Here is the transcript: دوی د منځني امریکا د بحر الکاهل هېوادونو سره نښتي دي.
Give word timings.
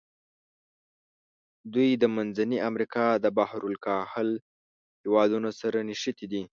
دوی 1.73 1.89
د 1.93 2.03
منځني 2.15 2.57
امریکا 2.69 3.05
د 3.23 3.25
بحر 3.37 3.61
الکاهل 3.69 4.29
هېوادونو 5.03 5.49
سره 5.61 5.77
نښتي 5.89 6.25
دي. 6.31 6.43